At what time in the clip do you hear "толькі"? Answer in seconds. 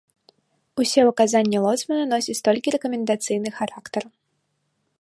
2.47-2.73